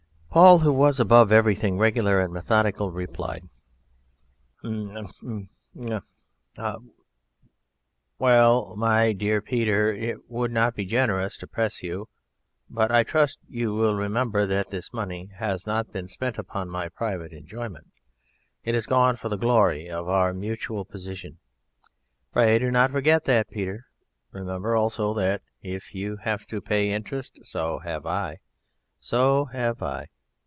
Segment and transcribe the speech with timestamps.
[0.33, 3.49] Paul, who was above everything regular and methodical, replied:
[4.61, 4.87] "Hum,
[5.19, 5.99] chrm, chrum,
[6.55, 6.89] chrm.
[8.17, 12.07] Well, my dear Peter, it would not be generous to press you,
[12.69, 16.87] but I trust you will remember that this money has not been spent upon my
[16.87, 17.91] private enjoyment.
[18.63, 21.39] It has gone for the glory of our Mutual Position;
[22.31, 23.85] pray do not forget that, Peter;
[24.31, 28.37] and remember also that if you have to pay interest, so have I,
[28.97, 30.07] so have I.